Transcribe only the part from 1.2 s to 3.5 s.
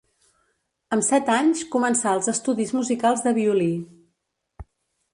anys començà els estudis musicals de